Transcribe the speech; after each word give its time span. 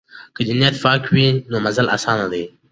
که 0.35 0.41
نیت 0.59 0.75
پاک 0.83 1.03
وي 1.13 1.25
نو 1.49 1.57
منزل 1.63 1.87
آسانه 1.95 2.25
دی. 2.31 2.43